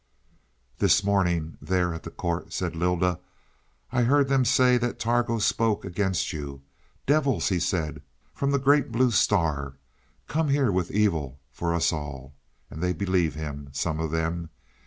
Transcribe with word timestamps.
"This 0.79 1.03
morning, 1.03 1.59
there 1.61 1.93
at 1.93 2.01
the 2.01 2.09
court," 2.09 2.53
said 2.53 2.75
Lylda, 2.75 3.19
"I 3.91 4.01
heard 4.01 4.29
them 4.29 4.45
say 4.45 4.79
that 4.79 4.97
Targo 4.97 5.37
spoke 5.37 5.85
against 5.85 6.33
you. 6.33 6.63
Devils, 7.05 7.49
he 7.49 7.59
said, 7.59 8.01
from 8.33 8.49
the 8.49 8.57
Great 8.57 8.91
Blue 8.91 9.11
Star, 9.11 9.75
come 10.27 10.49
here 10.49 10.71
with 10.71 10.89
evil 10.89 11.39
for 11.51 11.75
us 11.75 11.93
all. 11.93 12.33
And 12.71 12.81
they 12.81 12.93
believe 12.93 13.35
him, 13.35 13.69
some 13.73 13.99
of 13.99 14.09
them. 14.09 14.49